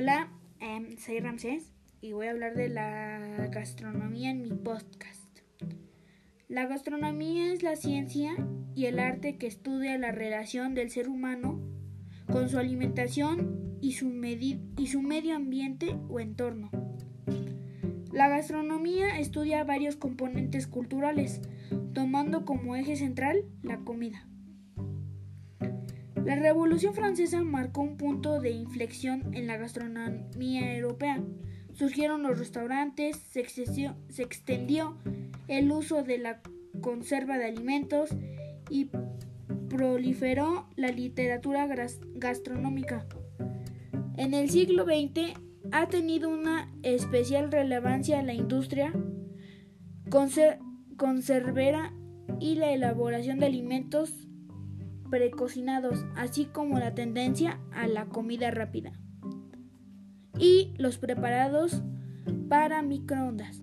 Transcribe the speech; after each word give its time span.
Hola, 0.00 0.28
em, 0.60 0.96
soy 0.96 1.18
Ramsés 1.18 1.72
y 2.00 2.12
voy 2.12 2.28
a 2.28 2.30
hablar 2.30 2.54
de 2.54 2.68
la 2.68 3.48
gastronomía 3.50 4.30
en 4.30 4.42
mi 4.42 4.52
podcast. 4.52 5.40
La 6.46 6.66
gastronomía 6.66 7.52
es 7.52 7.64
la 7.64 7.74
ciencia 7.74 8.36
y 8.76 8.84
el 8.86 9.00
arte 9.00 9.38
que 9.38 9.48
estudia 9.48 9.98
la 9.98 10.12
relación 10.12 10.74
del 10.74 10.90
ser 10.90 11.08
humano 11.08 11.60
con 12.30 12.48
su 12.48 12.58
alimentación 12.58 13.76
y 13.80 13.94
su, 13.94 14.08
y 14.76 14.86
su 14.86 15.02
medio 15.02 15.34
ambiente 15.34 15.98
o 16.08 16.20
entorno. 16.20 16.70
La 18.12 18.28
gastronomía 18.28 19.18
estudia 19.18 19.64
varios 19.64 19.96
componentes 19.96 20.68
culturales, 20.68 21.40
tomando 21.92 22.44
como 22.44 22.76
eje 22.76 22.94
central 22.94 23.46
la 23.64 23.78
comida. 23.78 24.28
La 26.28 26.34
Revolución 26.34 26.92
Francesa 26.92 27.42
marcó 27.42 27.80
un 27.80 27.96
punto 27.96 28.38
de 28.38 28.50
inflexión 28.50 29.34
en 29.34 29.46
la 29.46 29.56
gastronomía 29.56 30.76
europea. 30.76 31.24
Surgieron 31.72 32.22
los 32.22 32.38
restaurantes, 32.38 33.16
se, 33.16 33.40
extendió 34.18 34.98
el 35.46 35.72
uso 35.72 36.02
de 36.02 36.18
la 36.18 36.42
conserva 36.82 37.38
de 37.38 37.46
alimentos 37.46 38.10
y 38.68 38.90
proliferó 39.70 40.68
la 40.76 40.88
literatura 40.88 41.66
gastronómica. 42.16 43.06
En 44.18 44.34
el 44.34 44.50
siglo 44.50 44.84
XX 44.84 45.32
ha 45.72 45.88
tenido 45.88 46.28
una 46.28 46.70
especial 46.82 47.50
relevancia 47.50 48.20
la 48.20 48.34
industria 48.34 48.92
conservera 50.10 51.94
y 52.38 52.56
la 52.56 52.70
elaboración 52.70 53.38
de 53.38 53.46
alimentos 53.46 54.27
precocinados, 55.10 56.04
así 56.16 56.46
como 56.46 56.78
la 56.78 56.94
tendencia 56.94 57.60
a 57.72 57.86
la 57.86 58.06
comida 58.06 58.50
rápida 58.50 58.92
y 60.38 60.74
los 60.78 60.98
preparados 60.98 61.82
para 62.48 62.82
microondas. 62.82 63.62